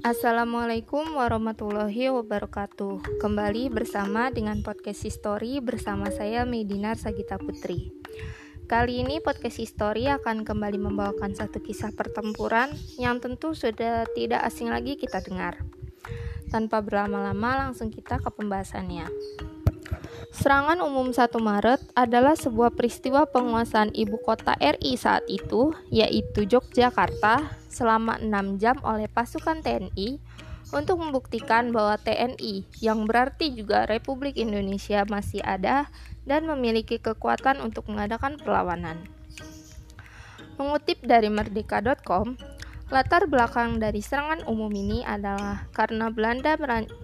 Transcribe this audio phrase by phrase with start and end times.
[0.00, 3.20] Assalamualaikum warahmatullahi wabarakatuh.
[3.20, 7.92] Kembali bersama dengan podcast History bersama saya Medinar Sagita Putri.
[8.64, 14.72] Kali ini podcast History akan kembali membawakan satu kisah pertempuran yang tentu sudah tidak asing
[14.72, 15.60] lagi kita dengar.
[16.48, 19.04] Tanpa berlama-lama langsung kita ke pembahasannya.
[20.32, 27.59] Serangan umum 1 Maret adalah sebuah peristiwa penguasaan ibu kota RI saat itu, yaitu Yogyakarta,
[27.70, 30.18] selama 6 jam oleh pasukan TNI
[30.70, 35.90] untuk membuktikan bahwa TNI, yang berarti juga Republik Indonesia, masih ada
[36.22, 39.02] dan memiliki kekuatan untuk mengadakan perlawanan.
[40.60, 42.38] Mengutip dari merdeka.com,
[42.92, 46.54] latar belakang dari serangan umum ini adalah karena Belanda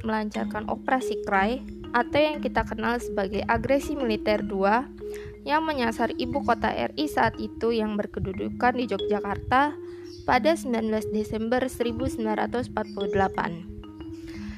[0.05, 6.75] melancarkan operasi Krai atau yang kita kenal sebagai agresi militer 2 yang menyasar ibu kota
[6.75, 9.79] RI saat itu yang berkedudukan di Yogyakarta
[10.27, 12.75] pada 19 Desember 1948.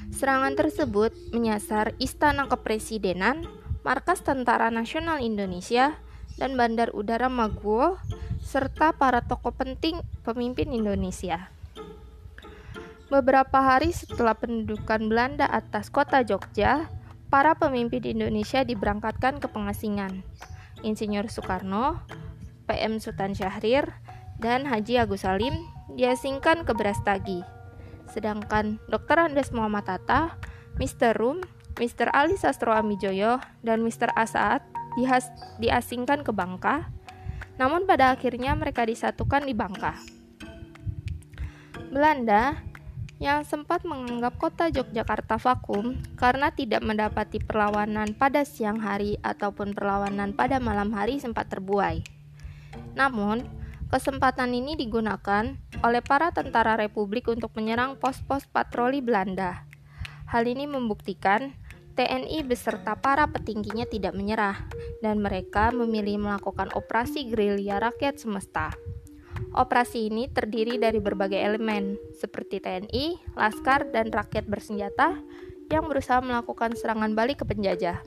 [0.09, 3.45] Serangan tersebut menyasar Istana Kepresidenan,
[3.85, 5.93] Markas Tentara Nasional Indonesia,
[6.41, 8.01] dan Bandar Udara Maguwo,
[8.41, 11.53] serta para tokoh penting pemimpin Indonesia.
[13.13, 16.89] Beberapa hari setelah pendudukan Belanda atas kota Jogja,
[17.29, 20.25] para pemimpin Indonesia diberangkatkan ke pengasingan.
[20.83, 22.01] Insinyur Soekarno,
[22.69, 23.89] PM Sultan Syahrir,
[24.39, 25.55] dan Haji Agus Salim
[25.97, 27.43] diasingkan ke Brastagi.
[28.07, 29.29] Sedangkan Dr.
[29.29, 30.39] Andes Muhammad Tata,
[30.79, 31.17] Mr.
[31.17, 31.43] Rum,
[31.77, 32.09] Mr.
[32.15, 34.09] Ali Sastro Amijoyo, dan Mr.
[34.15, 34.63] Asad
[35.59, 36.89] diasingkan ke Bangka.
[37.59, 39.95] Namun pada akhirnya mereka disatukan di Bangka.
[41.89, 42.55] Belanda
[43.19, 50.31] yang sempat menganggap kota Yogyakarta vakum karena tidak mendapati perlawanan pada siang hari ataupun perlawanan
[50.31, 52.01] pada malam hari sempat terbuai.
[52.95, 53.59] Namun,
[53.89, 55.49] Kesempatan ini digunakan
[55.81, 59.65] oleh para tentara Republik untuk menyerang pos-pos patroli Belanda.
[60.29, 61.57] Hal ini membuktikan
[61.97, 64.69] TNI beserta para petingginya tidak menyerah,
[65.01, 68.77] dan mereka memilih melakukan operasi gerilya rakyat semesta.
[69.55, 75.17] Operasi ini terdiri dari berbagai elemen, seperti TNI, Laskar, dan rakyat bersenjata
[75.69, 78.01] yang berusaha melakukan serangan balik ke penjajah.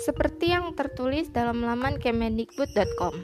[0.00, 3.14] Seperti yang tertulis dalam laman kemendikbud.com,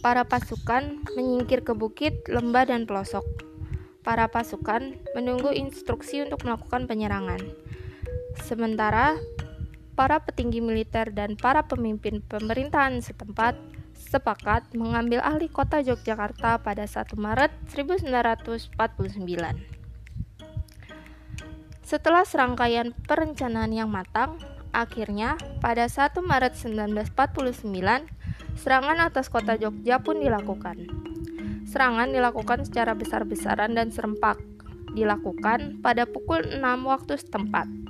[0.00, 3.26] para pasukan menyingkir ke bukit, lembah, dan pelosok.
[4.04, 7.40] Para pasukan menunggu instruksi untuk melakukan penyerangan.
[8.44, 9.16] Sementara
[9.94, 13.56] para petinggi militer dan para pemimpin pemerintahan setempat
[13.94, 18.74] sepakat mengambil alih kota Yogyakarta pada 1 Maret 1949.
[21.86, 24.38] Setelah serangkaian perencanaan yang matang,
[24.74, 28.10] Akhirnya, pada 1 Maret 1949,
[28.58, 30.90] serangan atas kota Jogja pun dilakukan.
[31.70, 34.42] Serangan dilakukan secara besar-besaran dan serempak.
[34.98, 37.83] Dilakukan pada pukul 6 waktu setempat.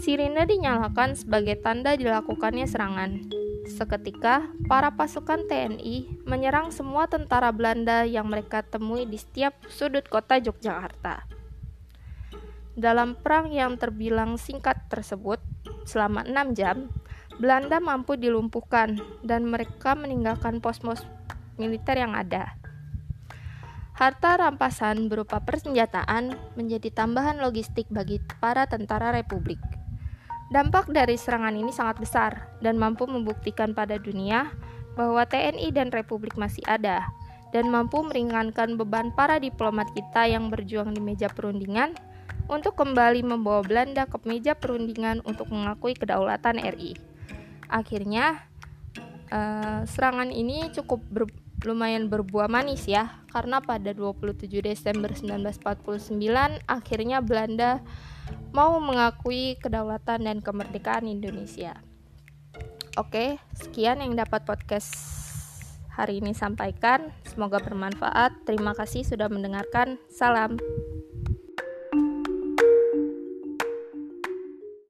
[0.00, 3.20] Sirine dinyalakan sebagai tanda dilakukannya serangan.
[3.68, 10.40] Seketika, para pasukan TNI menyerang semua tentara Belanda yang mereka temui di setiap sudut kota
[10.40, 11.28] Yogyakarta.
[12.80, 15.36] Dalam perang yang terbilang singkat tersebut,
[15.84, 16.88] selama enam jam,
[17.36, 21.04] Belanda mampu dilumpuhkan dan mereka meninggalkan pos-pos
[21.60, 22.56] militer yang ada.
[24.00, 29.60] Harta rampasan berupa persenjataan menjadi tambahan logistik bagi para tentara Republik.
[30.50, 34.50] Dampak dari serangan ini sangat besar dan mampu membuktikan pada dunia
[34.98, 37.06] bahwa TNI dan Republik masih ada
[37.54, 41.94] dan mampu meringankan beban para diplomat kita yang berjuang di meja perundingan
[42.50, 46.98] untuk kembali membawa Belanda ke meja perundingan untuk mengakui kedaulatan RI.
[47.70, 48.42] Akhirnya,
[49.30, 51.30] uh, serangan ini cukup ber,
[51.62, 57.78] lumayan berbuah manis ya, karena pada 27 Desember 1949 akhirnya Belanda
[58.50, 61.78] mau mengakui kedaulatan dan kemerdekaan Indonesia.
[62.98, 64.90] Oke, sekian yang dapat podcast
[65.94, 67.14] hari ini sampaikan.
[67.22, 68.48] Semoga bermanfaat.
[68.48, 70.00] Terima kasih sudah mendengarkan.
[70.10, 70.58] Salam.